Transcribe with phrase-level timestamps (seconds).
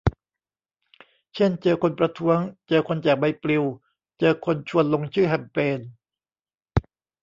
[1.35, 3.63] เช่น เจอคนประท้วง เจอคนแจกใบปลิว
[4.19, 5.79] เจอคนชวนลงชื่อแคมเปญ